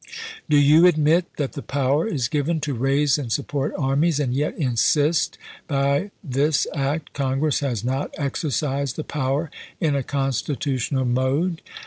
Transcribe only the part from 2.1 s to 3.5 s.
given to raise and